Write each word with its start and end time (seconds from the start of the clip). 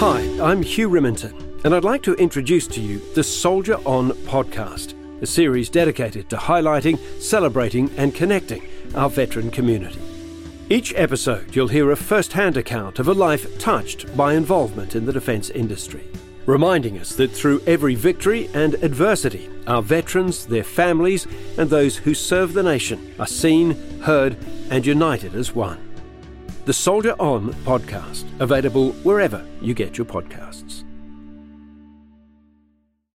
Hi, 0.00 0.22
I'm 0.40 0.62
Hugh 0.62 0.88
Riminton, 0.88 1.62
and 1.62 1.74
I'd 1.74 1.84
like 1.84 2.02
to 2.04 2.14
introduce 2.14 2.66
to 2.68 2.80
you 2.80 3.02
the 3.14 3.22
Soldier 3.22 3.74
On 3.84 4.12
podcast, 4.12 4.94
a 5.20 5.26
series 5.26 5.68
dedicated 5.68 6.30
to 6.30 6.38
highlighting, 6.38 6.98
celebrating, 7.20 7.90
and 7.98 8.14
connecting 8.14 8.66
our 8.94 9.10
veteran 9.10 9.50
community. 9.50 10.00
Each 10.70 10.94
episode, 10.96 11.54
you'll 11.54 11.68
hear 11.68 11.90
a 11.90 11.96
first 11.96 12.32
hand 12.32 12.56
account 12.56 12.98
of 12.98 13.08
a 13.08 13.12
life 13.12 13.58
touched 13.58 14.16
by 14.16 14.32
involvement 14.32 14.96
in 14.96 15.04
the 15.04 15.12
defence 15.12 15.50
industry, 15.50 16.08
reminding 16.46 16.98
us 16.98 17.14
that 17.16 17.30
through 17.30 17.60
every 17.66 17.94
victory 17.94 18.48
and 18.54 18.76
adversity, 18.76 19.50
our 19.66 19.82
veterans, 19.82 20.46
their 20.46 20.64
families, 20.64 21.26
and 21.58 21.68
those 21.68 21.98
who 21.98 22.14
serve 22.14 22.54
the 22.54 22.62
nation 22.62 23.14
are 23.18 23.26
seen, 23.26 23.72
heard, 24.00 24.38
and 24.70 24.86
united 24.86 25.34
as 25.34 25.54
one. 25.54 25.78
The 26.70 26.74
Soldier 26.74 27.16
On 27.18 27.52
podcast, 27.64 28.26
available 28.38 28.92
wherever 29.02 29.44
you 29.60 29.74
get 29.74 29.98
your 29.98 30.04
podcasts. 30.04 30.84